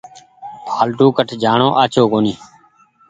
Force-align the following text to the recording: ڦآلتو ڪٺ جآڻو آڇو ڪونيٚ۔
ڦآلتو 0.73 1.05
ڪٺ 1.17 1.29
جآڻو 1.43 1.69
آڇو 1.83 2.03
ڪونيٚ۔ 2.11 2.39